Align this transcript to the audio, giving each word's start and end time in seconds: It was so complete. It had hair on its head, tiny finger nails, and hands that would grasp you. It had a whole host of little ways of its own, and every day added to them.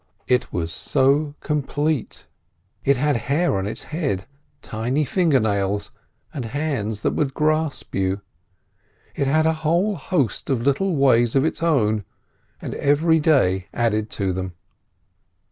It 0.27 0.51
was 0.51 0.73
so 0.73 1.35
complete. 1.41 2.25
It 2.83 2.97
had 2.97 3.15
hair 3.17 3.55
on 3.55 3.67
its 3.67 3.83
head, 3.83 4.25
tiny 4.63 5.05
finger 5.05 5.39
nails, 5.39 5.91
and 6.33 6.45
hands 6.45 7.01
that 7.01 7.11
would 7.13 7.35
grasp 7.35 7.93
you. 7.93 8.21
It 9.15 9.27
had 9.27 9.45
a 9.45 9.53
whole 9.61 9.93
host 9.95 10.49
of 10.49 10.61
little 10.61 10.95
ways 10.95 11.35
of 11.35 11.45
its 11.45 11.61
own, 11.61 12.03
and 12.59 12.73
every 12.73 13.19
day 13.19 13.67
added 13.75 14.09
to 14.09 14.33
them. 14.33 14.53